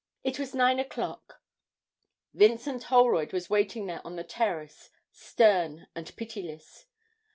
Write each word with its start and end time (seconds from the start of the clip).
It 0.23 0.39
was 0.39 0.55
nine 0.55 0.79
o'clock. 0.79 1.41
Vincent 2.33 2.85
Holroyd 2.85 3.33
was 3.33 3.51
waiting 3.51 3.85
there 3.85 4.01
on 4.03 4.15
the 4.15 4.23
terrace, 4.23 4.89
stern 5.11 5.85
and 5.95 6.11
pitiless. 6.15 6.87